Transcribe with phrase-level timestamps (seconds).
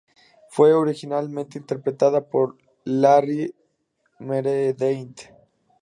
[0.49, 3.53] Fue originalmente interpretada por Larry
[4.17, 5.29] Meredith.